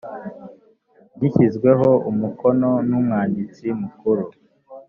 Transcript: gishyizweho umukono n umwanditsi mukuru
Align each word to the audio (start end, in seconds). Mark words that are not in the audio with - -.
gishyizweho 1.19 1.89
umukono 2.09 2.69
n 2.87 2.91
umwanditsi 2.99 3.65
mukuru 3.81 4.23